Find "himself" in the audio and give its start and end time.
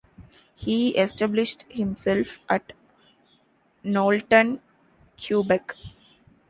1.71-2.39